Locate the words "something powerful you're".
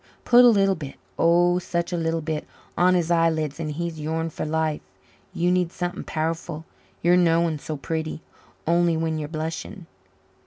5.71-7.15